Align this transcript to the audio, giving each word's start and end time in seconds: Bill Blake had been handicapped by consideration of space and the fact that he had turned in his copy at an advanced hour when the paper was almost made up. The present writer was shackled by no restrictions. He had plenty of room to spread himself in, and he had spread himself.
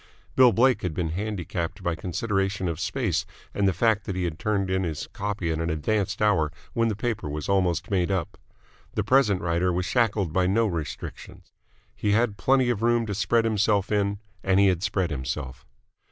Bill 0.35 0.51
Blake 0.51 0.81
had 0.81 0.95
been 0.95 1.09
handicapped 1.11 1.83
by 1.83 1.93
consideration 1.93 2.67
of 2.67 2.79
space 2.79 3.23
and 3.53 3.67
the 3.67 3.71
fact 3.71 4.05
that 4.05 4.15
he 4.15 4.23
had 4.23 4.39
turned 4.39 4.71
in 4.71 4.81
his 4.83 5.05
copy 5.13 5.51
at 5.51 5.59
an 5.59 5.69
advanced 5.69 6.23
hour 6.23 6.51
when 6.73 6.87
the 6.87 6.95
paper 6.95 7.29
was 7.29 7.47
almost 7.47 7.91
made 7.91 8.09
up. 8.09 8.39
The 8.95 9.03
present 9.03 9.41
writer 9.41 9.71
was 9.71 9.85
shackled 9.85 10.33
by 10.33 10.47
no 10.47 10.65
restrictions. 10.65 11.51
He 11.95 12.13
had 12.13 12.35
plenty 12.35 12.71
of 12.71 12.81
room 12.81 13.05
to 13.05 13.13
spread 13.13 13.45
himself 13.45 13.91
in, 13.91 14.17
and 14.43 14.59
he 14.59 14.69
had 14.69 14.81
spread 14.81 15.11
himself. 15.11 15.67